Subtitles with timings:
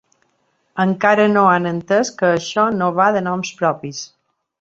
[0.83, 4.01] Encara no han entès que això no va de noms propis.